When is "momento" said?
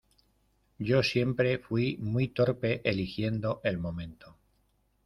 3.77-4.35